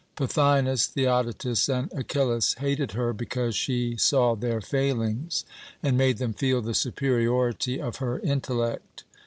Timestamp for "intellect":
8.21-9.03